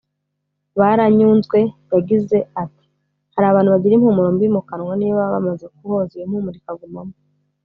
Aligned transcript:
Baranyunzwe 0.79 1.59
yagize 1.93 2.37
ati 2.63 2.85
“Hari 3.33 3.45
abantu 3.47 3.69
bagira 3.75 3.95
impumuro 3.95 4.29
mbi 4.35 4.47
mu 4.55 4.61
kanwa 4.67 4.93
niyo 4.95 5.13
baba 5.19 5.35
bamaze 5.35 5.65
kuhoza 5.75 6.13
iyo 6.15 6.25
mpumuro 6.29 6.57
ikagumamo 6.61 7.15